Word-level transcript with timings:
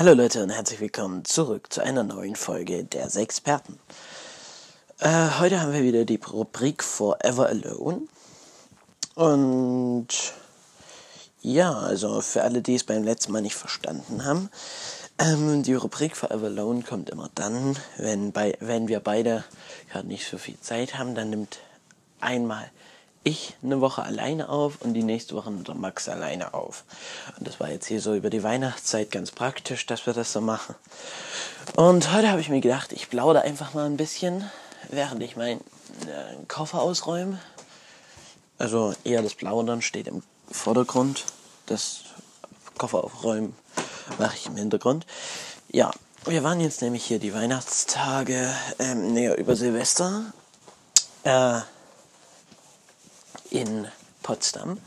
Hallo 0.00 0.14
Leute 0.14 0.42
und 0.42 0.48
herzlich 0.48 0.80
willkommen 0.80 1.26
zurück 1.26 1.70
zu 1.70 1.82
einer 1.82 2.02
neuen 2.02 2.34
Folge 2.34 2.84
der 2.84 3.10
Sexperten. 3.10 3.78
Äh, 4.98 5.28
heute 5.38 5.60
haben 5.60 5.74
wir 5.74 5.82
wieder 5.82 6.06
die 6.06 6.18
Rubrik 6.32 6.82
Forever 6.82 7.48
Alone. 7.48 8.00
Und 9.14 10.08
ja, 11.42 11.74
also 11.74 12.22
für 12.22 12.44
alle, 12.44 12.62
die 12.62 12.76
es 12.76 12.84
beim 12.84 13.04
letzten 13.04 13.32
Mal 13.32 13.42
nicht 13.42 13.56
verstanden 13.56 14.24
haben, 14.24 14.48
ähm, 15.18 15.62
die 15.62 15.74
Rubrik 15.74 16.16
Forever 16.16 16.46
Alone 16.46 16.82
kommt 16.82 17.10
immer 17.10 17.28
dann, 17.34 17.76
wenn, 17.98 18.32
bei, 18.32 18.56
wenn 18.60 18.88
wir 18.88 19.00
beide 19.00 19.44
gerade 19.90 20.08
nicht 20.08 20.26
so 20.26 20.38
viel 20.38 20.58
Zeit 20.60 20.96
haben, 20.96 21.14
dann 21.14 21.28
nimmt 21.28 21.58
einmal 22.20 22.70
ich 23.22 23.54
eine 23.62 23.80
Woche 23.80 24.02
alleine 24.02 24.48
auf 24.48 24.80
und 24.80 24.94
die 24.94 25.02
nächste 25.02 25.34
Woche 25.34 25.50
nimmt 25.50 25.68
der 25.68 25.74
Max 25.74 26.08
alleine 26.08 26.54
auf. 26.54 26.84
Und 27.38 27.46
das 27.46 27.60
war 27.60 27.70
jetzt 27.70 27.86
hier 27.86 28.00
so 28.00 28.14
über 28.14 28.30
die 28.30 28.42
Weihnachtszeit 28.42 29.10
ganz 29.10 29.30
praktisch, 29.30 29.86
dass 29.86 30.06
wir 30.06 30.14
das 30.14 30.32
so 30.32 30.40
machen. 30.40 30.74
Und 31.76 32.12
heute 32.12 32.30
habe 32.30 32.40
ich 32.40 32.48
mir 32.48 32.60
gedacht, 32.60 32.92
ich 32.92 33.10
plaudere 33.10 33.42
einfach 33.42 33.74
mal 33.74 33.86
ein 33.86 33.96
bisschen, 33.96 34.50
während 34.88 35.22
ich 35.22 35.36
meinen 35.36 35.60
äh, 36.06 36.46
Koffer 36.48 36.80
ausräume. 36.80 37.38
Also 38.58 38.94
eher 39.04 39.22
das 39.22 39.34
Plaudern 39.34 39.82
steht 39.82 40.08
im 40.08 40.22
Vordergrund. 40.50 41.24
Das 41.66 42.00
Koffer 42.78 43.04
aufräumen 43.04 43.54
mache 44.18 44.36
ich 44.36 44.46
im 44.46 44.56
Hintergrund. 44.56 45.06
Ja, 45.70 45.90
wir 46.24 46.42
waren 46.42 46.60
jetzt 46.60 46.82
nämlich 46.82 47.04
hier 47.04 47.18
die 47.18 47.34
Weihnachtstage, 47.34 48.50
ähm, 48.78 49.12
näher 49.12 49.38
über 49.38 49.56
Silvester. 49.56 50.32
Äh, 51.24 51.60
in 53.50 53.88
Potsdam, 54.22 54.78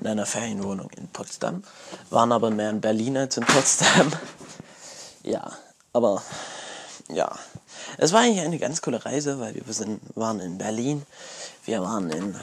in 0.00 0.06
einer 0.06 0.26
Ferienwohnung 0.26 0.90
in 0.96 1.08
Potsdam, 1.08 1.62
waren 2.10 2.32
aber 2.32 2.50
mehr 2.50 2.70
in 2.70 2.80
Berlin 2.80 3.16
als 3.16 3.36
in 3.36 3.44
Potsdam. 3.44 4.12
ja, 5.22 5.52
aber 5.92 6.22
ja, 7.08 7.30
es 7.98 8.12
war 8.12 8.20
eigentlich 8.20 8.44
eine 8.44 8.58
ganz 8.58 8.80
coole 8.80 9.04
Reise, 9.04 9.40
weil 9.40 9.54
wir 9.54 9.74
sind, 9.74 10.00
waren 10.14 10.40
in 10.40 10.58
Berlin, 10.58 11.04
wir 11.64 11.82
waren 11.82 12.10
in, 12.10 12.34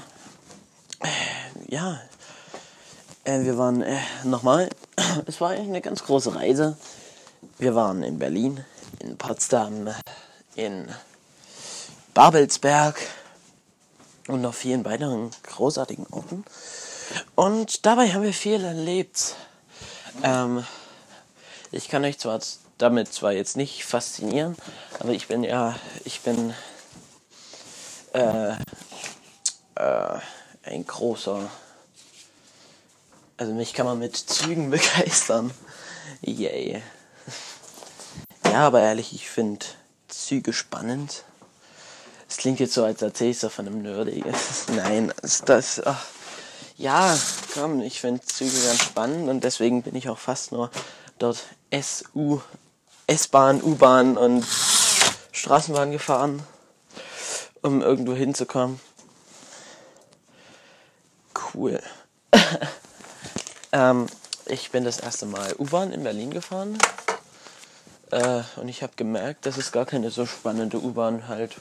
äh, 1.02 1.08
ja, 1.68 2.00
äh, 3.24 3.42
wir 3.42 3.58
waren 3.58 3.82
äh, 3.82 4.00
nochmal, 4.24 4.70
es 5.26 5.40
war 5.42 5.52
eigentlich 5.52 5.68
eine 5.68 5.82
ganz 5.82 6.04
große 6.04 6.36
Reise. 6.36 6.78
Wir 7.58 7.76
waren 7.76 8.04
in 8.04 8.20
Berlin, 8.20 8.64
in 9.00 9.18
Potsdam, 9.18 9.90
in 10.56 10.88
Babelsberg, 12.14 12.98
und 14.30 14.42
noch 14.42 14.54
vielen 14.54 14.86
weiteren 14.86 15.32
großartigen 15.44 16.06
Orten. 16.12 16.46
Und 17.36 17.86
dabei 17.86 18.14
haben 18.14 18.24
wir 18.24 18.34
viel 18.34 18.64
erlebt. 18.64 19.36
Ähm, 20.24 20.66
ich 21.72 21.90
kann 21.90 22.06
euch 22.06 22.20
zwar 22.20 22.40
damit 22.78 23.12
zwar 23.14 23.34
jetzt 23.34 23.58
nicht 23.58 23.84
faszinieren, 23.84 24.56
aber 25.00 25.12
ich 25.12 25.28
bin 25.28 25.44
ja, 25.44 25.76
ich 26.06 26.22
bin 26.22 26.54
äh, 28.14 28.52
äh, 29.76 30.20
ein 30.64 30.86
großer, 30.86 31.50
also 33.38 33.54
mich 33.54 33.74
kann 33.74 33.86
man 33.86 34.00
mit 34.00 34.16
Zügen 34.16 34.70
begeistern. 34.72 35.52
Yay. 36.22 36.82
Ja, 38.46 38.68
aber 38.68 38.82
ehrlich, 38.82 39.14
ich 39.14 39.30
finde 39.30 39.66
Züge 40.08 40.54
spannend. 40.54 41.24
Es 42.30 42.38
klingt 42.38 42.60
jetzt 42.60 42.74
so, 42.74 42.84
als 42.84 43.02
erzähle 43.02 43.32
ich 43.32 43.40
so 43.40 43.50
von 43.50 43.66
einem 43.66 43.82
Nerdy. 43.82 44.24
Nein, 44.76 45.12
das. 45.46 45.82
Ach, 45.84 46.06
ja, 46.78 47.18
komm, 47.54 47.82
ich 47.82 48.00
finde 48.00 48.22
Züge 48.22 48.56
ganz 48.66 48.84
spannend 48.84 49.30
und 49.30 49.44
deswegen 49.44 49.82
bin 49.82 49.96
ich 49.96 50.08
auch 50.08 50.20
fast 50.20 50.52
nur 50.52 50.70
dort 51.18 51.44
SU, 51.74 52.40
S-Bahn, 53.08 53.62
U-Bahn 53.62 54.16
und 54.16 54.46
Straßenbahn 55.32 55.92
gefahren, 55.92 56.44
um 57.62 57.82
irgendwo 57.82 58.14
hinzukommen. 58.14 58.80
Cool. 61.54 61.82
ähm, 63.72 64.06
ich 64.46 64.72
bin 64.72 64.84
das 64.84 65.00
erste 65.00 65.26
Mal 65.26 65.54
U-Bahn 65.58 65.92
in 65.92 66.04
Berlin 66.04 66.32
gefahren. 66.32 66.78
Äh, 68.12 68.44
und 68.56 68.70
ich 68.70 68.84
habe 68.84 68.94
gemerkt, 68.96 69.46
dass 69.46 69.58
es 69.58 69.72
gar 69.72 69.86
keine 69.86 70.12
so 70.12 70.26
spannende 70.26 70.80
U-Bahn 70.80 71.28
halt 71.28 71.58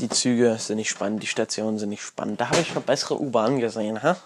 die 0.00 0.08
Züge 0.08 0.56
sind 0.58 0.76
nicht 0.76 0.90
spannend, 0.90 1.22
die 1.22 1.26
Stationen 1.26 1.78
sind 1.78 1.90
nicht 1.90 2.02
spannend. 2.02 2.40
Da 2.40 2.48
habe 2.48 2.60
ich 2.60 2.68
schon 2.68 2.82
bessere 2.82 3.20
U-Bahnen 3.20 3.60
gesehen, 3.60 4.02
ha? 4.02 4.16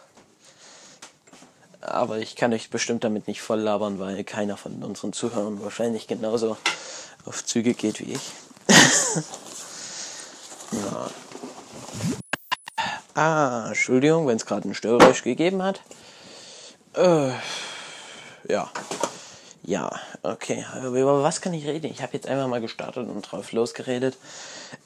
Aber 1.80 2.18
ich 2.18 2.36
kann 2.36 2.52
euch 2.52 2.70
bestimmt 2.70 3.04
damit 3.04 3.28
nicht 3.28 3.42
voll 3.42 3.60
labern, 3.60 3.98
weil 3.98 4.24
keiner 4.24 4.56
von 4.56 4.82
unseren 4.82 5.12
Zuhörern 5.12 5.62
wahrscheinlich 5.62 6.06
genauso 6.06 6.56
auf 7.26 7.44
Züge 7.44 7.74
geht 7.74 8.00
wie 8.00 8.14
ich. 8.14 8.32
ja. 10.72 11.10
Ah, 13.14 13.66
Entschuldigung, 13.68 14.26
wenn 14.26 14.36
es 14.36 14.46
gerade 14.46 14.68
ein 14.68 14.74
Störgeräusch 14.74 15.22
gegeben 15.22 15.62
hat. 15.62 15.82
Äh, 16.94 17.32
ja. 18.48 18.70
Ja, 19.66 19.90
okay. 20.22 20.66
Über 20.82 21.22
was 21.22 21.40
kann 21.40 21.54
ich 21.54 21.66
reden? 21.66 21.86
Ich 21.86 22.02
habe 22.02 22.12
jetzt 22.12 22.26
einfach 22.26 22.48
mal 22.48 22.60
gestartet 22.60 23.08
und 23.08 23.22
drauf 23.22 23.50
losgeredet. 23.52 24.18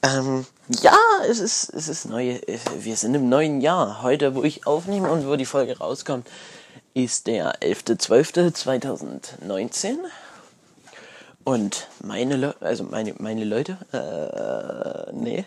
Ähm, 0.01 0.45
ja, 0.81 0.95
es 1.27 1.39
ist, 1.39 1.73
es 1.73 1.89
ist 1.89 2.05
neu. 2.05 2.39
Wir 2.77 2.95
sind 2.95 3.13
im 3.13 3.27
neuen 3.27 3.59
Jahr. 3.59 4.01
Heute, 4.03 4.35
wo 4.35 4.43
ich 4.43 4.65
aufnehme 4.65 5.11
und 5.11 5.27
wo 5.27 5.35
die 5.35 5.43
Folge 5.43 5.79
rauskommt, 5.79 6.29
ist 6.93 7.27
der 7.27 7.59
11.12.2019. 7.59 9.97
Und 11.43 11.89
meine, 12.01 12.37
Le 12.37 12.55
also 12.61 12.85
meine, 12.85 13.15
meine 13.17 13.43
Leute, 13.43 13.77
äh, 13.91 15.11
nee, 15.13 15.43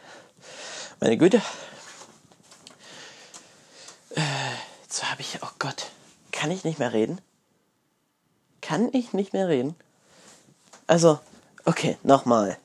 meine 1.01 1.17
Güte. 1.17 1.41
Äh, 4.15 4.21
jetzt 4.83 5.11
habe 5.11 5.23
ich, 5.23 5.39
oh 5.41 5.49
Gott, 5.59 5.87
kann 6.33 6.51
ich 6.51 6.65
nicht 6.65 6.79
mehr 6.79 6.93
reden? 6.93 7.19
Kann 8.63 8.89
ich 8.93 9.13
nicht 9.13 9.35
mehr 9.35 9.49
reden? 9.49 9.75
Also, 10.87 11.19
okay, 11.67 11.99
nochmal. 12.03 12.57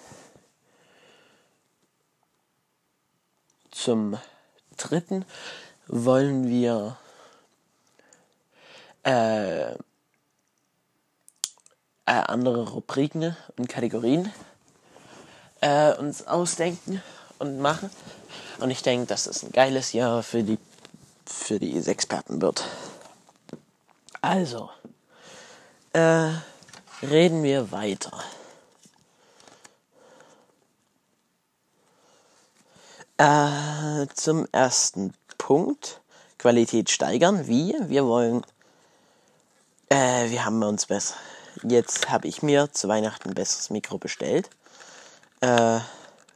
Zum 3.72 4.18
dritten 4.76 5.26
wollen 5.88 6.50
wir 6.50 6.98
äh, 9.04 9.72
äh, 9.72 9.76
andere 12.06 12.70
Rubriken 12.70 13.36
und 13.58 13.70
Kategorien 13.70 14.32
äh, 15.62 15.94
uns 15.94 16.28
ausdenken 16.28 17.02
und 17.40 17.60
machen. 17.60 17.90
Und 18.60 18.72
ich 18.72 18.82
denke, 18.82 19.08
dass 19.08 19.28
es 19.28 19.44
ein 19.44 19.52
geiles 19.52 19.94
Jahr 19.94 20.24
für 20.24 20.44
die 20.44 20.58
für 21.26 21.60
die 21.60 21.78
Experten 21.78 22.42
wird. 22.42 22.64
Also, 24.22 24.70
äh, 25.94 26.30
reden 27.02 27.44
wir 27.44 27.72
weiter. 27.72 28.24
Äh, 33.18 34.08
zum 34.14 34.48
ersten 34.52 35.14
Punkt. 35.38 36.02
Qualität 36.38 36.90
steigern. 36.90 37.48
Wie? 37.48 37.76
Wir 37.88 38.06
wollen. 38.06 38.46
Äh, 39.90 40.30
wir 40.30 40.46
haben 40.46 40.62
uns 40.62 40.86
besser. 40.86 41.16
Jetzt 41.64 42.10
habe 42.12 42.28
ich 42.28 42.44
mir 42.44 42.72
zu 42.72 42.88
Weihnachten 42.88 43.30
ein 43.30 43.36
besseres 43.36 43.72
Mikro 43.72 43.98
bestellt. 43.98 44.50
Äh, 45.42 45.80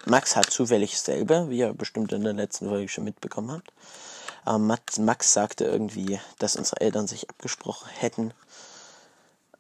Max 0.06 0.36
hat 0.36 0.50
zufällig 0.50 0.92
dasselbe, 0.92 1.50
wie 1.50 1.60
ihr 1.60 1.74
bestimmt 1.74 2.12
in 2.12 2.24
der 2.24 2.34
letzten 2.34 2.68
Folge 2.68 2.90
schon 2.90 3.04
mitbekommen 3.04 3.52
habt. 3.52 3.72
Aber 4.44 4.58
Max, 4.58 4.98
Max 4.98 5.34
sagte 5.34 5.66
irgendwie, 5.66 6.20
dass 6.40 6.56
unsere 6.56 6.82
Eltern 6.82 7.06
sich 7.06 7.30
abgesprochen 7.30 7.88
hätten. 7.90 8.34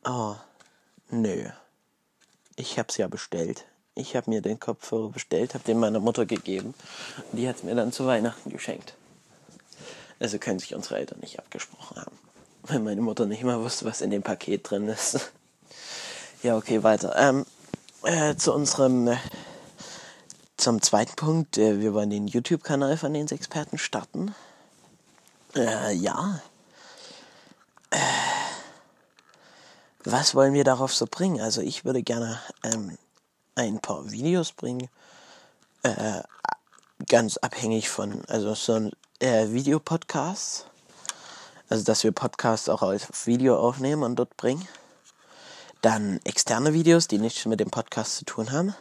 Oh, 0.03 0.35
nö. 1.11 1.49
Ich 2.55 2.79
hab's 2.79 2.97
ja 2.97 3.07
bestellt. 3.07 3.65
Ich 3.93 4.15
habe 4.15 4.29
mir 4.29 4.41
den 4.41 4.59
Kopfhörer 4.59 5.09
bestellt, 5.09 5.53
habe 5.53 5.63
den 5.63 5.79
meiner 5.79 5.99
Mutter 5.99 6.25
gegeben 6.25 6.73
die 7.33 7.47
hat 7.47 7.57
es 7.57 7.63
mir 7.63 7.75
dann 7.75 7.91
zu 7.91 8.05
Weihnachten 8.05 8.49
geschenkt. 8.49 8.95
Also 10.19 10.37
können 10.37 10.59
sich 10.59 10.75
unsere 10.75 10.97
Eltern 10.97 11.19
nicht 11.19 11.39
abgesprochen 11.39 11.97
haben, 11.97 12.17
weil 12.63 12.79
meine 12.79 13.01
Mutter 13.01 13.25
nicht 13.25 13.43
mal 13.43 13.59
wusste, 13.59 13.85
was 13.85 14.01
in 14.01 14.11
dem 14.11 14.23
Paket 14.23 14.69
drin 14.69 14.87
ist. 14.87 15.31
Ja, 16.43 16.57
okay, 16.57 16.81
weiter. 16.81 17.15
Ähm, 17.17 17.45
äh, 18.01 18.35
zu 18.35 18.51
unserem, 18.51 19.07
äh, 19.07 19.17
zum 20.57 20.81
zweiten 20.81 21.15
Punkt. 21.15 21.59
Äh, 21.59 21.79
wir 21.79 21.93
wollen 21.93 22.09
den 22.09 22.25
YouTube-Kanal 22.25 22.97
von 22.97 23.13
den 23.13 23.27
Experten 23.27 23.77
starten. 23.77 24.33
Äh, 25.55 25.93
ja. 25.93 26.41
Äh, 27.91 27.97
was 30.03 30.35
wollen 30.35 30.53
wir 30.53 30.63
darauf 30.63 30.93
so 30.93 31.05
bringen? 31.05 31.41
Also 31.41 31.61
ich 31.61 31.85
würde 31.85 32.03
gerne 32.03 32.39
ähm, 32.63 32.97
ein 33.55 33.79
paar 33.79 34.11
Videos 34.11 34.51
bringen. 34.51 34.89
Äh, 35.83 36.21
ganz 37.07 37.37
abhängig 37.37 37.89
von, 37.89 38.23
also 38.27 38.53
so 38.53 38.73
ein 38.73 38.91
äh, 39.19 39.49
Videopodcast. 39.49 40.65
Also 41.69 41.83
dass 41.83 42.03
wir 42.03 42.11
Podcasts 42.11 42.67
auch 42.69 42.81
als 42.81 43.25
Video 43.25 43.57
aufnehmen 43.57 44.03
und 44.03 44.17
dort 44.17 44.35
bringen. 44.37 44.67
Dann 45.81 46.19
externe 46.25 46.73
Videos, 46.73 47.07
die 47.07 47.17
nichts 47.17 47.45
mit 47.45 47.59
dem 47.59 47.71
Podcast 47.71 48.17
zu 48.17 48.25
tun 48.25 48.51
haben. 48.51 48.75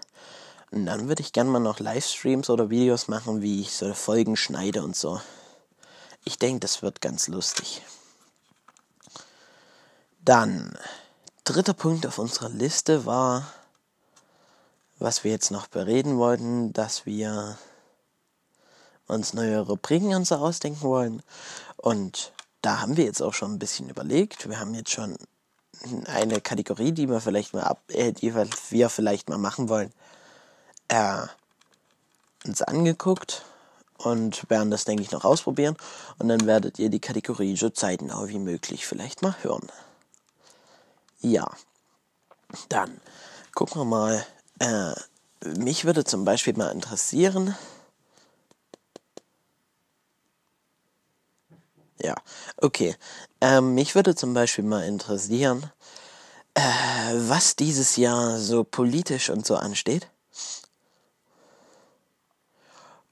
Und 0.71 0.87
dann 0.87 1.09
würde 1.09 1.23
ich 1.23 1.33
gerne 1.33 1.51
mal 1.51 1.61
noch 1.61 1.81
Livestreams 1.81 2.51
oder 2.51 2.71
Videos 2.71 3.09
machen, 3.09 3.43
wie 3.43 3.61
ich 3.61 3.73
so 3.73 3.95
Folgen 3.95 4.37
schneide 4.37 4.83
und 4.83 4.97
so. 4.97 5.21
Ich 6.25 6.39
denke, 6.39 6.61
das 6.61 6.83
wird 6.83 7.01
ganz 7.01 7.29
lustig. 7.29 7.83
Dann, 10.23 10.77
dritter 11.50 11.75
Punkt 11.75 12.06
auf 12.06 12.19
unserer 12.20 12.49
Liste 12.49 13.06
war, 13.06 13.52
was 15.00 15.25
wir 15.25 15.32
jetzt 15.32 15.50
noch 15.50 15.67
bereden 15.67 16.17
wollten, 16.17 16.73
dass 16.73 17.06
wir 17.06 17.58
uns 19.08 19.35
neue 19.35 19.58
Rubriken 19.58 20.14
und 20.14 20.26
so 20.29 20.37
ausdenken 20.37 20.82
wollen. 20.82 21.23
Und 21.76 22.32
da 22.62 22.81
haben 22.81 22.97
wir 22.97 23.05
jetzt 23.05 23.20
auch 23.20 23.35
schon 23.35 23.55
ein 23.55 23.58
bisschen 23.58 23.88
überlegt. 23.88 24.49
Wir 24.49 24.61
haben 24.61 24.75
jetzt 24.75 24.93
schon 24.93 25.17
eine 26.06 26.41
Kategorie, 26.41 26.93
die 26.93 27.08
wir 27.08 27.20
vielleicht 27.20 27.52
mal 27.52 27.64
ab, 27.64 27.82
äh, 27.88 28.12
die 28.12 28.32
wir 28.32 28.88
vielleicht 28.88 29.29
mal 29.29 29.38
machen 29.38 29.69
wollen, 29.69 29.93
äh, 30.87 31.23
uns 32.47 32.62
angeguckt 32.62 33.44
und 33.99 34.49
werden 34.49 34.70
das, 34.70 34.85
denke 34.85 35.02
ich, 35.02 35.11
noch 35.11 35.25
ausprobieren. 35.25 35.76
Und 36.19 36.29
dann 36.29 36.47
werdet 36.47 36.79
ihr 36.79 36.91
die 36.91 37.00
Kategorie 37.00 37.56
so 37.56 37.70
zeitnah 37.70 38.29
wie 38.29 38.38
möglich 38.38 38.87
vielleicht 38.87 39.23
mal 39.23 39.35
hören. 39.43 39.67
Ja, 41.21 41.47
dann 42.69 43.01
gucken 43.55 43.81
wir 43.81 43.85
mal. 43.85 44.27
Äh, 44.59 44.95
mich 45.59 45.85
würde 45.85 46.05
zum 46.05 46.25
Beispiel 46.25 46.57
mal 46.57 46.71
interessieren. 46.71 47.57
Ja, 52.03 52.15
okay. 52.57 52.97
Ähm, 53.41 53.75
mich 53.75 53.95
würde 53.95 54.15
zum 54.15 54.33
Beispiel 54.33 54.65
mal 54.65 54.85
interessieren, 54.85 55.71
äh, 56.55 56.63
was 57.15 57.57
dieses 57.57 57.97
Jahr 57.97 58.39
so 58.39 58.65
politisch 58.65 59.29
und 59.31 59.47
so 59.47 59.57
ansteht. 59.57 60.09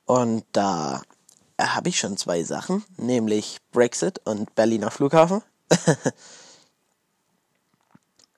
Und 0.06 0.44
da 0.52 1.02
habe 1.60 1.90
ich 1.90 1.98
schon 1.98 2.16
zwei 2.16 2.42
Sachen, 2.44 2.84
nämlich 2.96 3.58
Brexit 3.72 4.20
und 4.24 4.54
Berliner 4.54 4.90
Flughafen. 4.90 5.42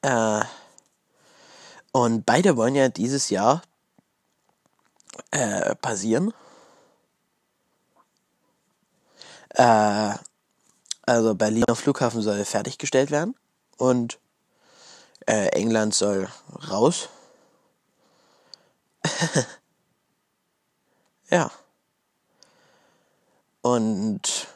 äh, 0.02 0.42
und 1.92 2.24
beide 2.24 2.56
wollen 2.56 2.74
ja 2.74 2.88
dieses 2.88 3.30
Jahr 3.30 3.62
äh, 5.30 5.74
passieren. 5.76 6.32
Äh, 9.50 10.14
also 11.02 11.34
Berliner 11.34 11.74
Flughafen 11.74 12.22
soll 12.22 12.44
fertiggestellt 12.44 13.10
werden 13.10 13.34
und 13.76 14.18
äh, 15.26 15.48
England 15.48 15.94
soll 15.94 16.28
raus. 16.70 17.08
ja. 21.30 21.50
Und 23.62 24.48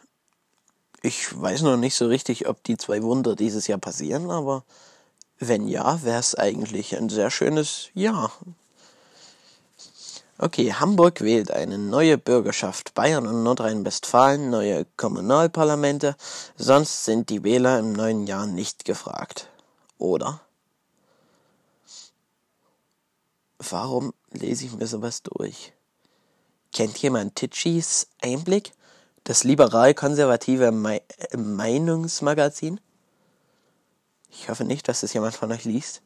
ich 1.03 1.39
weiß 1.39 1.63
noch 1.63 1.77
nicht 1.77 1.95
so 1.95 2.07
richtig, 2.07 2.49
ob 2.49 2.63
die 2.63 2.77
zwei 2.77 3.03
Wunder 3.03 3.37
dieses 3.37 3.67
Jahr 3.67 3.79
passieren, 3.79 4.31
aber 4.31 4.65
wenn 5.39 5.69
ja, 5.69 6.03
wäre 6.03 6.21
es 6.21 6.35
eigentlich 6.35 6.97
ein 6.97 7.09
sehr 7.09 7.31
schönes 7.31 7.89
Jahr. 7.95 8.33
Okay, 10.37 10.73
Hamburg 10.73 11.21
wählt 11.21 11.53
eine 11.53 11.79
neue 11.79 12.19
Bürgerschaft. 12.19 12.95
Bayern 12.95 13.27
und 13.27 13.45
Nordrhein-Westfalen 13.45 14.51
neue 14.51 14.85
Kommunalparlamente. 14.97 16.17
Sonst 16.57 17.05
sind 17.05 17.31
die 17.31 17.45
Wähler 17.45 17.79
im 17.79 17.93
neuen 17.93 18.27
Jahr 18.27 18.47
nicht 18.47 18.85
gefragt. 18.85 19.49
Oder? 19.99 20.41
Warum 23.59 24.13
lese 24.33 24.65
ich 24.67 24.73
mir 24.73 24.89
sowas 24.89 25.23
durch? 25.23 25.73
Kennt 26.73 26.99
jemand 26.99 27.37
Titschis 27.37 28.09
Einblick? 28.21 28.73
Das 29.23 29.45
liberal-konservative 29.45 30.73
Me 30.73 31.01
Meinungsmagazin? 31.37 32.81
Ich 34.37 34.49
hoffe 34.49 34.65
nicht, 34.65 34.89
dass 34.89 35.03
es 35.03 35.13
jemand 35.13 35.35
von 35.35 35.51
euch 35.53 35.65
liest. 35.65 36.03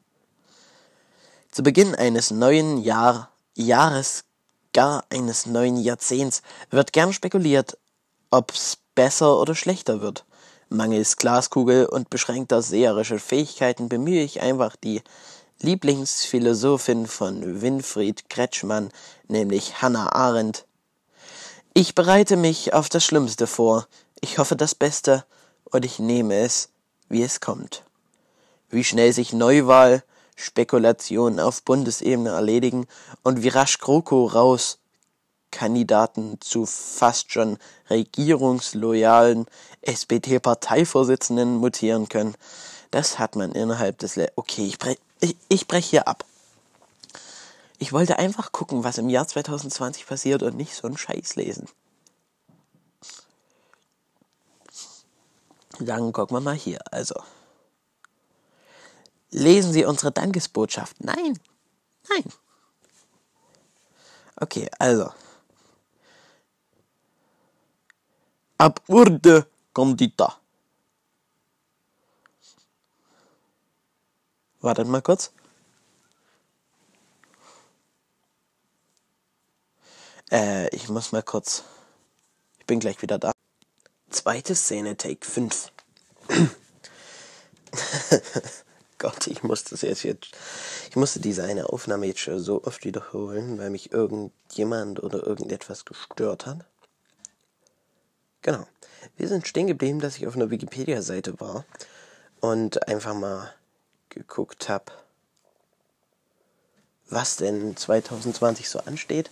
Zu 1.50 1.62
Beginn 1.62 1.94
eines 1.94 2.30
neuen 2.30 2.78
Jahr 2.78 3.32
Jahres, 3.54 4.24
gar 4.72 5.04
eines 5.10 5.46
neuen 5.46 5.76
Jahrzehnts 5.76 6.42
wird 6.70 6.92
gern 6.92 7.12
spekuliert, 7.12 7.76
ob's 8.30 8.78
besser 8.94 9.40
oder 9.40 9.54
schlechter 9.54 10.00
wird. 10.00 10.24
Mangels 10.68 11.16
Glaskugel 11.16 11.86
und 11.86 12.10
beschränkter 12.10 12.62
seherischer 12.62 13.18
Fähigkeiten 13.18 13.88
bemühe 13.88 14.22
ich 14.22 14.42
einfach 14.42 14.76
die 14.76 15.02
Lieblingsphilosophin 15.60 17.06
von 17.06 17.62
Winfried 17.62 18.28
Kretschmann, 18.28 18.92
nämlich 19.26 19.82
Hannah 19.82 20.14
Arendt. 20.14 20.66
Ich 21.74 21.94
bereite 21.94 22.36
mich 22.36 22.74
auf 22.74 22.88
das 22.88 23.04
Schlimmste 23.04 23.46
vor, 23.46 23.88
ich 24.20 24.38
hoffe 24.38 24.54
das 24.54 24.74
Beste 24.74 25.24
und 25.64 25.84
ich 25.84 25.98
nehme 25.98 26.38
es, 26.38 26.68
wie 27.08 27.22
es 27.22 27.40
kommt 27.40 27.82
wie 28.70 28.84
schnell 28.84 29.12
sich 29.12 29.32
Neuwahl, 29.32 30.02
Spekulationen 30.36 31.40
auf 31.40 31.62
Bundesebene 31.62 32.30
erledigen 32.30 32.86
und 33.22 33.42
wie 33.42 33.48
rasch 33.48 33.78
GroKo 33.78 34.26
raus 34.26 34.78
Kandidaten 35.50 36.40
zu 36.40 36.66
fast 36.66 37.32
schon 37.32 37.58
regierungsloyalen 37.90 39.46
SPD-Parteivorsitzenden 39.82 41.56
mutieren 41.56 42.08
können. 42.08 42.34
Das 42.90 43.18
hat 43.18 43.36
man 43.36 43.52
innerhalb 43.52 43.98
des... 43.98 44.16
Le 44.16 44.30
okay, 44.36 44.66
ich 44.66 44.78
breche 44.78 44.98
ich, 45.20 45.36
ich 45.48 45.66
brech 45.66 45.86
hier 45.86 46.06
ab. 46.06 46.24
Ich 47.78 47.92
wollte 47.92 48.18
einfach 48.18 48.52
gucken, 48.52 48.84
was 48.84 48.98
im 48.98 49.08
Jahr 49.08 49.26
2020 49.26 50.06
passiert 50.06 50.42
und 50.42 50.56
nicht 50.56 50.74
so 50.74 50.86
einen 50.86 50.98
Scheiß 50.98 51.36
lesen. 51.36 51.68
Dann 55.80 56.12
gucken 56.12 56.36
wir 56.36 56.40
mal 56.40 56.54
hier. 56.54 56.80
Also. 56.90 57.14
Lesen 59.30 59.72
Sie 59.72 59.84
unsere 59.84 60.12
Dankesbotschaft. 60.12 61.02
Nein, 61.04 61.38
nein. 62.08 62.24
Okay, 64.36 64.70
also. 64.78 65.12
Aburde 68.56 69.46
Condita. 69.72 70.40
Wartet 74.60 74.88
mal 74.88 75.02
kurz. 75.02 75.32
Äh, 80.30 80.74
ich 80.74 80.88
muss 80.88 81.12
mal 81.12 81.22
kurz. 81.22 81.64
Ich 82.58 82.66
bin 82.66 82.80
gleich 82.80 83.00
wieder 83.02 83.18
da. 83.18 83.32
Zweite 84.10 84.54
Szene, 84.54 84.96
Take 84.96 85.24
5. 85.24 85.70
Gott, 88.98 89.28
ich 89.28 89.42
musste 89.44 89.70
das 89.70 89.82
jetzt, 89.82 90.02
jetzt, 90.02 90.28
ich 90.90 90.96
musste 90.96 91.20
diese 91.20 91.44
eine 91.44 91.68
Aufnahme 91.68 92.06
jetzt 92.06 92.20
schon 92.20 92.40
so 92.40 92.64
oft 92.64 92.84
wiederholen, 92.84 93.58
weil 93.58 93.70
mich 93.70 93.92
irgendjemand 93.92 95.02
oder 95.02 95.24
irgendetwas 95.24 95.84
gestört 95.84 96.46
hat. 96.46 96.64
Genau. 98.42 98.66
Wir 99.16 99.28
sind 99.28 99.46
stehen 99.46 99.68
geblieben, 99.68 100.00
dass 100.00 100.16
ich 100.16 100.26
auf 100.26 100.34
einer 100.34 100.50
Wikipedia-Seite 100.50 101.38
war 101.40 101.64
und 102.40 102.88
einfach 102.88 103.14
mal 103.14 103.52
geguckt 104.08 104.68
habe, 104.68 104.86
was 107.08 107.36
denn 107.36 107.76
2020 107.76 108.68
so 108.68 108.80
ansteht. 108.80 109.30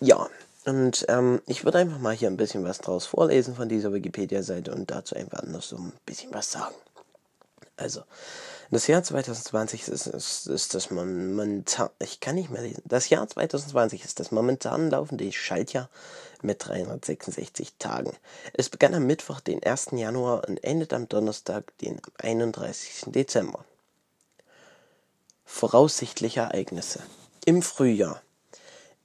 Ja, 0.00 0.28
und 0.64 1.06
ähm, 1.08 1.40
ich 1.46 1.64
würde 1.64 1.78
einfach 1.78 1.98
mal 1.98 2.14
hier 2.14 2.28
ein 2.28 2.36
bisschen 2.36 2.64
was 2.64 2.78
draus 2.78 3.06
vorlesen 3.06 3.54
von 3.54 3.68
dieser 3.68 3.92
Wikipedia-Seite 3.92 4.70
und 4.72 4.90
dazu 4.90 5.16
einfach 5.16 5.42
noch 5.44 5.62
so 5.62 5.76
ein 5.76 5.92
bisschen 6.04 6.32
was 6.34 6.52
sagen. 6.52 6.74
Also, 7.78 8.02
das 8.72 8.88
Jahr 8.88 9.02
2020 9.02 9.88
ist, 9.88 10.06
ist, 10.08 10.46
ist 10.46 10.74
das 10.74 10.90
momentan, 10.90 11.88
ich 12.00 12.18
kann 12.20 12.34
nicht 12.34 12.50
mehr 12.50 12.62
lesen, 12.62 12.82
das 12.84 13.08
Jahr 13.08 13.26
2020 13.26 14.04
ist 14.04 14.20
das 14.20 14.32
momentan 14.32 14.90
laufende 14.90 15.30
Schaltjahr 15.32 15.88
mit 16.42 16.66
366 16.66 17.74
Tagen. 17.78 18.12
Es 18.52 18.68
begann 18.68 18.94
am 18.94 19.06
Mittwoch, 19.06 19.40
den 19.40 19.62
1. 19.62 19.88
Januar 19.92 20.46
und 20.48 20.62
endet 20.64 20.92
am 20.92 21.08
Donnerstag, 21.08 21.72
den 21.78 22.00
31. 22.18 23.12
Dezember. 23.12 23.64
Voraussichtliche 25.44 26.40
Ereignisse. 26.40 27.02
Im 27.46 27.62
Frühjahr. 27.62 28.20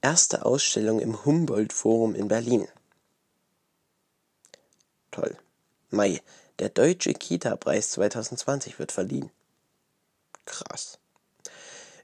Erste 0.02 0.44
Ausstellung 0.44 1.00
im 1.00 1.24
Humboldt-Forum 1.24 2.14
in 2.14 2.28
Berlin. 2.28 2.68
Toll. 5.12 5.38
Mai. 5.90 6.20
Der 6.60 6.68
Deutsche 6.68 7.14
Kita-Preis 7.14 7.90
2020 7.90 8.78
wird 8.78 8.92
verliehen. 8.92 9.30
Krass. 10.44 11.00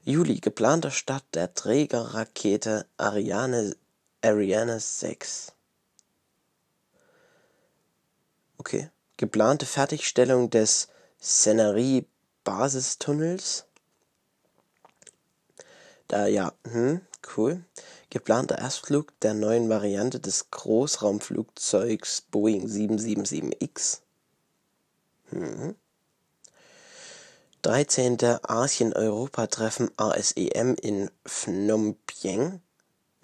Juli. 0.03 0.41
Geplanter 0.41 0.91
Start 0.91 1.23
der 1.33 1.53
Trägerrakete 1.53 2.85
Ariane, 2.97 3.77
Ariane 4.21 4.77
6. 4.79 5.53
Okay. 8.57 8.89
Geplante 9.15 9.65
Fertigstellung 9.65 10.49
des 10.49 10.89
Szenerie-Basistunnels. 11.21 13.63
Da 16.07 16.27
ja, 16.27 16.53
hm, 16.69 17.01
cool. 17.37 17.63
Geplanter 18.09 18.57
Erstflug 18.57 19.17
der 19.21 19.33
neuen 19.33 19.69
Variante 19.69 20.19
des 20.19 20.51
Großraumflugzeugs 20.51 22.23
Boeing 22.31 22.67
777X. 22.67 24.01
Hm. 25.31 25.75
13. 27.61 28.17
Asien-Europa-Treffen 28.43 29.91
ASEM 29.95 30.75
in 30.81 31.09
Phnom 31.25 31.95
Penh. 32.07 32.59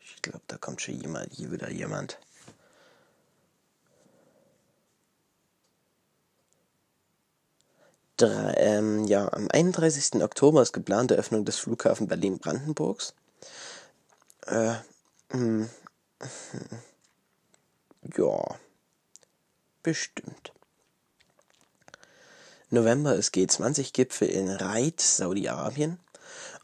ich 0.00 0.20
glaube, 0.22 0.42
da 0.48 0.58
kommt 0.58 0.82
schon 0.82 1.00
jemand, 1.00 1.32
hier 1.32 1.52
wieder 1.52 1.70
jemand. 1.70 2.18
Drei, 8.16 8.54
ähm, 8.56 9.04
ja, 9.04 9.32
am 9.32 9.46
31. 9.50 10.22
Oktober 10.22 10.62
ist 10.62 10.72
geplante 10.72 11.14
Öffnung 11.14 11.44
des 11.44 11.58
Flughafen 11.58 12.08
Berlin-Brandenburgs. 12.08 13.14
Äh, 14.46 14.74
mh, 15.32 15.68
ja, 18.16 18.58
bestimmt. 19.82 20.52
November 22.70 23.14
ist 23.14 23.34
G20-Gipfel 23.34 24.28
in 24.28 24.50
Reit, 24.50 25.00
Saudi-Arabien. 25.00 25.98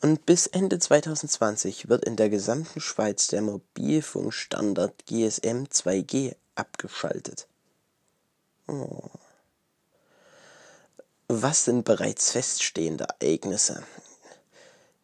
Und 0.01 0.27
bis 0.27 0.49
Ende 0.49 0.79
2020 0.79 1.89
wird 1.89 2.05
in 2.05 2.17
der 2.17 2.29
gesamten 2.29 2.81
Schweiz 2.81 3.29
der 3.29 3.43
Mobilfunkstandard 3.43 5.07
GSM 5.07 5.65
2G 5.71 6.35
abgeschaltet. 6.57 7.47
Oh. 8.67 9.11
Was 11.29 11.65
sind 11.65 11.85
bereits 11.85 12.33
feststehende 12.33 13.07
Ereignisse? 13.21 13.85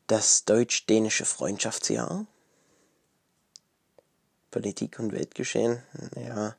Das 0.08 0.44
deutsch-dänische 0.44 1.24
Freundschaftsjahr, 1.24 2.26
Politik 4.58 4.98
und 4.98 5.12
Weltgeschehen, 5.12 5.80
ja, 6.16 6.56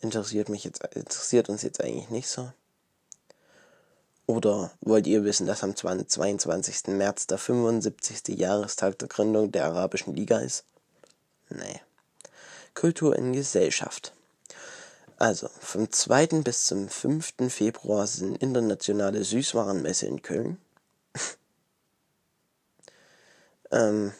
interessiert 0.00 0.48
mich 0.48 0.64
jetzt, 0.64 0.82
interessiert 0.96 1.48
uns 1.48 1.62
jetzt 1.62 1.80
eigentlich 1.80 2.10
nicht 2.10 2.26
so. 2.26 2.52
Oder 4.26 4.72
wollt 4.80 5.06
ihr 5.06 5.22
wissen, 5.22 5.46
dass 5.46 5.62
am 5.62 5.76
22. 5.76 6.88
März 6.88 7.28
der 7.28 7.38
75. 7.38 8.36
Jahrestag 8.36 8.98
der 8.98 9.06
Gründung 9.06 9.52
der 9.52 9.66
Arabischen 9.66 10.16
Liga 10.16 10.40
ist? 10.40 10.64
Nee. 11.48 11.80
Kultur 12.74 13.14
in 13.14 13.32
Gesellschaft. 13.32 14.12
Also, 15.16 15.48
vom 15.60 15.92
2. 15.92 16.26
bis 16.42 16.66
zum 16.66 16.88
5. 16.88 17.34
Februar 17.50 18.08
sind 18.08 18.42
internationale 18.42 19.22
Süßwarenmesse 19.22 20.06
in 20.06 20.22
Köln. 20.22 20.58
ähm, 23.70 24.12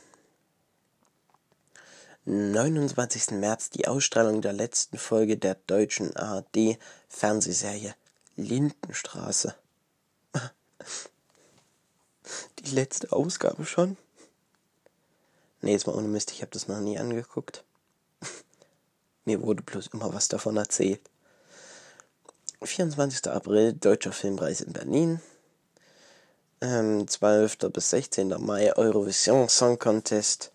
29. 2.25 3.33
März 3.33 3.71
die 3.71 3.89
Ausstrahlung 3.89 4.43
der 4.43 4.53
letzten 4.53 4.97
Folge 4.97 5.37
der 5.37 5.57
deutschen 5.67 6.15
ARD 6.17 6.79
Fernsehserie 7.09 7.97
Lindenstraße. 8.37 9.57
Die 12.61 12.71
letzte 12.71 13.11
Ausgabe 13.11 13.67
schon? 13.67 13.97
Nee, 15.63 15.73
jetzt 15.73 15.89
mal 15.89 15.97
ohne 15.97 16.07
Mist, 16.07 16.31
ich 16.31 16.43
habe 16.43 16.53
das 16.53 16.69
noch 16.69 16.79
nie 16.79 16.97
angeguckt. 16.97 17.65
Mir 19.25 19.43
wurde 19.43 19.65
bloß 19.65 19.89
immer 19.89 20.15
was 20.15 20.29
davon 20.29 20.57
erzählt. 20.57 21.01
24. 22.63 23.27
April, 23.33 23.73
Deutscher 23.73 24.13
Filmpreis 24.13 24.61
in 24.61 24.73
Berlin. 24.73 25.21
Ähm, 26.61 27.09
12. 27.09 27.59
bis 27.73 27.91
16. 27.91 28.29
Mai, 28.39 28.73
Eurovision 28.77 29.49
Song 29.49 29.77
Contest 29.81 30.52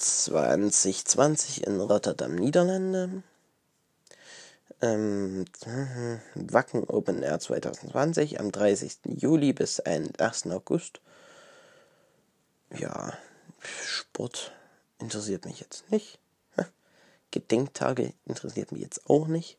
2020 0.00 1.66
in 1.66 1.80
Rotterdam, 1.80 2.34
Niederlande. 2.34 3.22
Ähm, 4.82 5.44
Wacken 6.34 6.84
Open 6.84 7.22
Air 7.22 7.38
2020 7.38 8.40
am 8.40 8.50
30. 8.50 8.98
Juli 9.04 9.52
bis 9.52 9.80
1. 9.80 10.46
August. 10.46 11.00
Ja, 12.78 13.12
Sport 13.60 14.52
interessiert 14.98 15.44
mich 15.44 15.60
jetzt 15.60 15.90
nicht. 15.90 16.18
Gedenktage 17.30 18.12
interessiert 18.24 18.72
mich 18.72 18.82
jetzt 18.82 19.08
auch 19.08 19.28
nicht. 19.28 19.56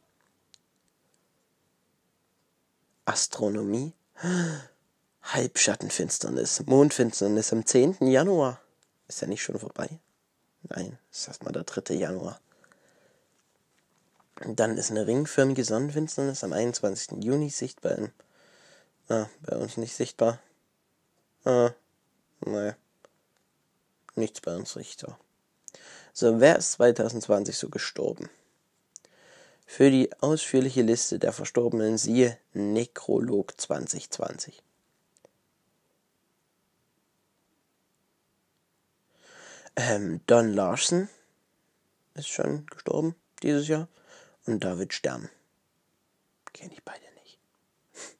Astronomie. 3.05 3.93
Halbschattenfinsternis. 5.23 6.65
Mondfinsternis 6.65 7.53
am 7.53 7.65
10. 7.65 7.97
Januar. 8.01 8.59
Ist 9.07 9.21
ja 9.21 9.27
nicht 9.27 9.41
schon 9.41 9.59
vorbei? 9.59 9.99
Nein, 10.63 10.97
ist 11.11 11.27
erstmal 11.27 11.53
der 11.53 11.63
3. 11.63 11.93
Januar. 11.95 12.39
Dann 14.45 14.77
ist 14.77 14.91
eine 14.91 15.05
ringförmige 15.05 15.63
Sonnenfinsternis 15.63 16.43
am 16.43 16.53
21. 16.53 17.23
Juni 17.23 17.49
sichtbar. 17.49 17.97
In, 17.97 18.11
ah, 19.09 19.27
bei 19.41 19.55
uns 19.55 19.77
nicht 19.77 19.95
sichtbar. 19.95 20.39
Ah, 21.43 21.71
naja. 22.41 22.75
Nichts 24.15 24.41
bei 24.41 24.55
uns 24.55 24.73
sichtbar. 24.73 25.19
So, 26.13 26.39
wer 26.39 26.57
ist 26.57 26.73
2020 26.73 27.57
so 27.57 27.69
gestorben? 27.69 28.29
Für 29.65 29.89
die 29.89 30.11
ausführliche 30.21 30.81
Liste 30.81 31.17
der 31.17 31.31
Verstorbenen 31.31 31.97
siehe 31.97 32.37
Nekrolog 32.53 33.59
2020. 33.59 34.61
Ähm, 39.75 40.19
Don 40.27 40.53
Larson 40.53 41.07
ist 42.15 42.27
schon 42.27 42.65
gestorben 42.67 43.15
dieses 43.41 43.67
Jahr. 43.67 43.87
Und 44.45 44.63
David 44.63 44.93
Stern. 44.93 45.29
Kenne 46.53 46.73
ich 46.73 46.83
beide 46.83 47.05
nicht. 47.23 47.39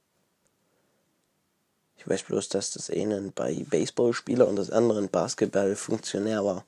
Ich 1.98 2.08
weiß 2.08 2.24
bloß, 2.24 2.50
dass 2.50 2.72
das 2.72 2.90
eine 2.90 3.32
bei 3.36 3.64
Baseballspieler 3.70 4.48
und 4.48 4.56
das 4.56 4.72
andere 4.72 5.00
ein 5.00 5.10
Basketballfunktionär 5.10 6.44
war. 6.44 6.66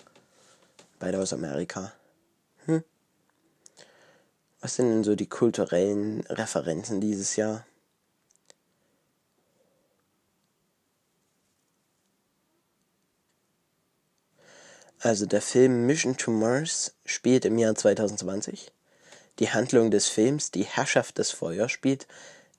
Beide 1.00 1.20
aus 1.20 1.34
Amerika. 1.34 1.92
Hm. 2.66 2.84
Was 4.62 4.76
sind 4.76 4.90
denn 4.90 5.04
so 5.04 5.16
die 5.16 5.28
kulturellen 5.28 6.22
Referenzen 6.30 7.02
dieses 7.02 7.36
Jahr? 7.36 7.66
Also 15.04 15.26
der 15.26 15.42
Film 15.42 15.86
Mission 15.86 16.16
to 16.16 16.32
Mars 16.32 16.96
spielt 17.06 17.44
im 17.44 17.58
Jahr 17.58 17.76
2020. 17.76 18.72
Die 19.40 19.52
Handlung 19.52 19.92
des 19.92 20.08
Films 20.08 20.50
Die 20.50 20.64
Herrschaft 20.64 21.18
des 21.18 21.32
Feuers 21.32 21.74
spielt 21.74 22.08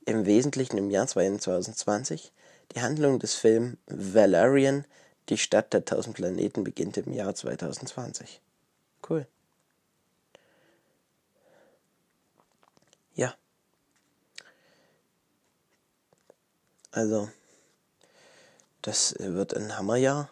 im 0.04 0.26
Wesentlichen 0.26 0.76
im 0.76 0.90
Jahr 0.90 1.06
2020. 1.06 2.32
Die 2.72 2.82
Handlung 2.82 3.18
des 3.18 3.32
Films 3.34 3.78
Valerian 3.86 4.84
die 5.30 5.38
Stadt 5.38 5.72
der 5.72 5.86
tausend 5.86 6.16
Planeten 6.16 6.64
beginnt 6.64 6.98
im 6.98 7.14
Jahr 7.14 7.34
2020. 7.34 8.42
Cool. 9.08 9.26
Ja. 13.14 13.34
Also, 16.92 17.30
das 18.82 19.14
wird 19.18 19.56
ein 19.56 19.78
Hammerjahr. 19.78 20.28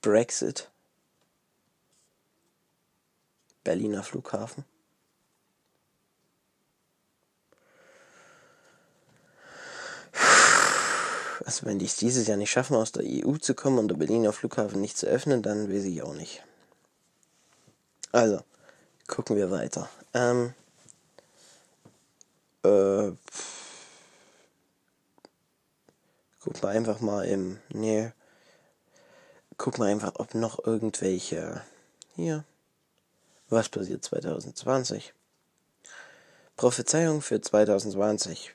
Brexit. 0.00 0.70
Berliner 3.64 4.02
Flughafen. 4.02 4.64
Also 11.44 11.66
wenn 11.66 11.78
die 11.78 11.86
es 11.86 11.96
dieses 11.96 12.26
Jahr 12.26 12.36
nicht 12.36 12.50
schaffen, 12.50 12.76
aus 12.76 12.92
der 12.92 13.04
EU 13.04 13.36
zu 13.36 13.54
kommen 13.54 13.78
und 13.78 13.88
der 13.88 13.96
Berliner 13.96 14.32
Flughafen 14.32 14.80
nicht 14.80 14.96
zu 14.96 15.06
öffnen, 15.06 15.42
dann 15.42 15.72
weiß 15.72 15.84
ich 15.84 16.02
auch 16.02 16.14
nicht. 16.14 16.42
Also, 18.12 18.40
gucken 19.06 19.36
wir 19.36 19.50
weiter. 19.50 19.88
Ähm, 20.14 20.54
Äh, 22.62 23.12
guck 26.40 26.62
mal 26.62 26.76
einfach 26.76 27.00
mal 27.00 27.26
im. 27.26 27.58
Nee. 27.70 28.12
Guck 29.56 29.78
mal 29.78 29.88
einfach, 29.90 30.12
ob 30.16 30.34
noch 30.34 30.64
irgendwelche. 30.64 31.62
Hier. 32.16 32.44
Was 33.50 33.68
passiert 33.68 34.04
2020? 34.04 35.12
Prophezeiung 36.56 37.20
für 37.20 37.40
2020. 37.40 38.54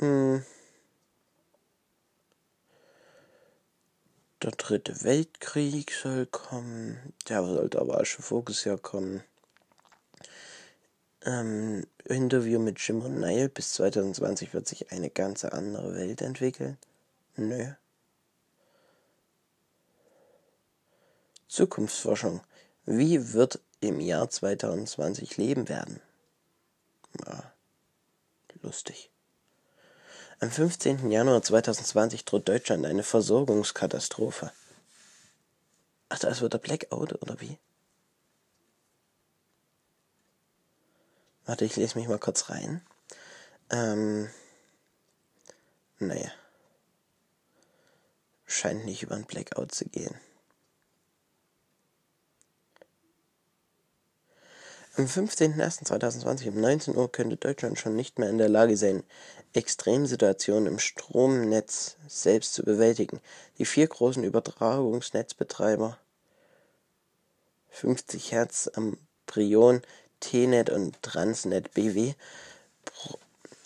Hm. 0.00 0.44
Der 4.42 4.50
dritte 4.50 5.02
Weltkrieg 5.02 5.92
soll 5.92 6.26
kommen. 6.26 7.14
Der 7.26 7.42
sollte 7.42 7.80
aber 7.80 8.04
schon 8.04 8.22
voriges 8.22 8.64
Jahr 8.64 8.76
kommen. 8.76 9.24
Ähm, 11.24 11.86
Interview 12.04 12.58
mit 12.58 12.78
Jim 12.80 12.98
Nile. 12.98 13.48
Bis 13.48 13.72
2020 13.72 14.52
wird 14.52 14.68
sich 14.68 14.92
eine 14.92 15.08
ganz 15.08 15.46
andere 15.46 15.94
Welt 15.94 16.20
entwickeln. 16.20 16.76
Nö. 17.36 17.72
Zukunftsforschung. 21.54 22.40
Wie 22.84 23.32
wird 23.32 23.60
im 23.78 24.00
Jahr 24.00 24.28
2020 24.28 25.36
leben 25.36 25.68
werden? 25.68 26.00
Ja, 27.24 27.52
lustig. 28.62 29.08
Am 30.40 30.50
15. 30.50 31.12
Januar 31.12 31.42
2020 31.42 32.24
droht 32.24 32.48
Deutschland 32.48 32.84
eine 32.84 33.04
Versorgungskatastrophe. 33.04 34.50
Ach, 36.08 36.18
da 36.18 36.28
ist 36.28 36.42
wieder 36.42 36.58
Blackout, 36.58 37.22
oder 37.22 37.40
wie? 37.40 37.56
Warte, 41.46 41.64
ich 41.64 41.76
lese 41.76 41.96
mich 41.96 42.08
mal 42.08 42.18
kurz 42.18 42.50
rein. 42.50 42.84
Ähm, 43.70 44.28
naja. 45.98 46.32
Scheint 48.44 48.84
nicht 48.84 49.04
über 49.04 49.14
ein 49.14 49.24
Blackout 49.24 49.72
zu 49.72 49.84
gehen. 49.84 50.18
Am 54.96 55.06
15.01.2020 55.06 56.50
um 56.50 56.60
19 56.60 56.96
Uhr 56.96 57.10
könnte 57.10 57.36
Deutschland 57.36 57.80
schon 57.80 57.96
nicht 57.96 58.20
mehr 58.20 58.30
in 58.30 58.38
der 58.38 58.48
Lage 58.48 58.76
sein, 58.76 59.02
Extremsituationen 59.52 60.68
im 60.68 60.78
Stromnetz 60.78 61.96
selbst 62.06 62.54
zu 62.54 62.62
bewältigen. 62.62 63.20
Die 63.58 63.64
vier 63.64 63.88
großen 63.88 64.22
Übertragungsnetzbetreiber 64.22 65.98
50 67.70 68.30
Hertz 68.30 68.70
am 68.74 68.96
Prion, 69.26 69.82
T-Net 70.20 70.70
und 70.70 71.02
Transnet 71.02 71.74
BW 71.74 72.14
pro 72.84 73.18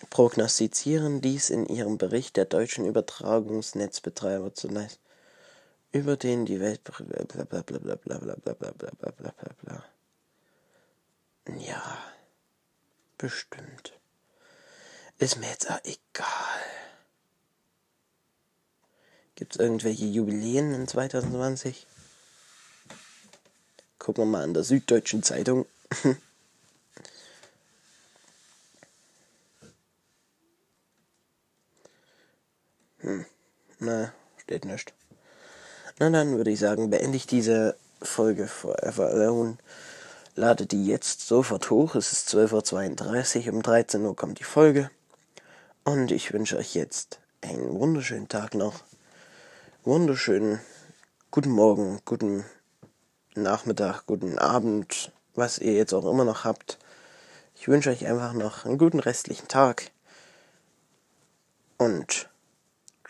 prognostizieren 0.09 1.21
dies 1.21 1.51
in 1.51 1.67
ihrem 1.67 1.99
Bericht 1.99 2.39
der 2.39 2.47
deutschen 2.47 2.87
Übertragungsnetzbetreiber 2.87 4.55
zunächst 4.55 4.99
über 5.93 6.17
den 6.17 6.47
die 6.47 6.61
Welt 6.61 6.81
blablabla. 6.85 8.39
Ja, 11.57 11.99
bestimmt. 13.19 13.93
Ist 15.19 15.37
mir 15.39 15.49
jetzt 15.51 15.71
auch 15.71 15.81
egal. 15.85 16.63
Gibt 19.35 19.55
es 19.55 19.61
irgendwelche 19.61 20.07
Jubiläen 20.07 20.73
in 20.75 20.89
2020? 20.89 21.87
Gucken 23.99 24.23
wir 24.23 24.27
mal 24.27 24.45
an 24.45 24.55
der 24.55 24.65
Süddeutschen 24.65 25.23
Zeitung. 25.23 25.67
hm, 33.01 33.27
na, 33.81 34.13
steht 34.39 34.65
nicht. 34.65 34.95
Na 35.99 36.11
dann 36.11 36.37
würde 36.37 36.51
ich 36.53 36.61
sagen, 36.61 36.91
beende 36.91 37.17
ich 37.17 37.27
diese 37.27 37.77
Folge 38.01 38.47
Forever 38.47 39.09
Alone 39.09 39.59
lade 40.39 40.67
die 40.67 40.87
jetzt 40.87 41.27
sofort 41.27 41.69
hoch. 41.69 41.97
Es 41.97 42.13
ist 42.13 42.29
12.32 42.31 43.47
Uhr, 43.47 43.55
um 43.55 43.63
13 43.63 44.05
Uhr 44.05 44.15
kommt 44.17 44.39
die 44.39 44.45
Folge. 44.45 44.91
Und 45.85 46.13
ich 46.13 46.33
wünsche 46.33 46.57
euch 46.57 46.75
jetzt 46.75 47.19
einen 47.43 47.79
wunderschönen 47.79 48.29
Tag 48.29 48.55
noch. 48.55 48.85
Wunderschönen 49.85 50.61
guten 51.31 51.51
Morgen, 51.51 52.01
guten 52.05 52.45
Nachmittag, 53.35 54.07
guten 54.07 54.39
Abend, 54.39 55.13
was 55.35 55.59
ihr 55.59 55.73
jetzt 55.73 55.93
auch 55.93 56.09
immer 56.09 56.25
noch 56.25 56.45
habt. 56.45 56.79
Ich 57.57 57.67
wünsche 57.67 57.91
euch 57.91 58.07
einfach 58.07 58.33
noch 58.33 58.65
einen 58.65 58.79
guten 58.79 59.01
restlichen 59.01 59.49
Tag. 59.49 59.91
Und 61.79 62.29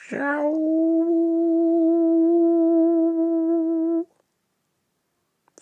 ciao. 0.09 0.57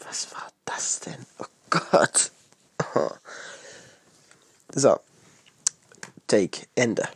Was 0.00 0.32
war 0.32 0.46
das 0.64 1.00
denn? 1.00 1.26
Oh 1.40 1.55
Gott. 1.70 2.30
So. 4.74 5.00
Take 6.26 6.66
Ende. 6.76 7.08